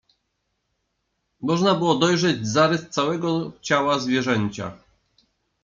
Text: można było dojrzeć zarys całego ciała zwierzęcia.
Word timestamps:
można 1.41 1.75
było 1.75 1.95
dojrzeć 1.95 2.47
zarys 2.47 2.89
całego 2.89 3.51
ciała 3.61 3.99
zwierzęcia. 3.99 4.77